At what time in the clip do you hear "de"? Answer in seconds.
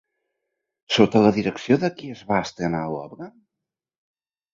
1.83-1.91